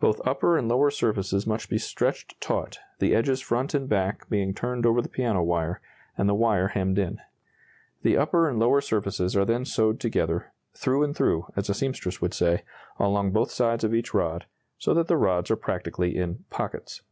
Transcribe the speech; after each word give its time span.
Both 0.00 0.26
upper 0.26 0.56
and 0.56 0.66
lower 0.66 0.90
surfaces 0.90 1.46
must 1.46 1.68
be 1.68 1.76
stretched 1.76 2.40
taut, 2.40 2.78
the 3.00 3.14
edges 3.14 3.42
front 3.42 3.74
and 3.74 3.86
back 3.86 4.26
being 4.30 4.54
turned 4.54 4.86
over 4.86 5.02
the 5.02 5.10
piano 5.10 5.42
wire, 5.42 5.82
and 6.16 6.26
the 6.26 6.34
wire 6.34 6.68
hemmed 6.68 6.98
in. 6.98 7.20
The 8.00 8.16
upper 8.16 8.48
and 8.48 8.58
lower 8.58 8.80
surfaces 8.80 9.36
are 9.36 9.44
then 9.44 9.66
sewed 9.66 10.00
together 10.00 10.54
"through 10.72 11.02
and 11.02 11.14
through," 11.14 11.48
as 11.54 11.68
a 11.68 11.74
seamstress 11.74 12.18
would 12.22 12.32
say 12.32 12.62
along 12.98 13.32
both 13.32 13.50
sides 13.50 13.84
of 13.84 13.92
each 13.94 14.14
rod, 14.14 14.46
so 14.78 14.94
that 14.94 15.06
the 15.06 15.18
rods 15.18 15.50
are 15.50 15.56
practically 15.56 16.16
in 16.16 16.44
"pockets." 16.48 17.02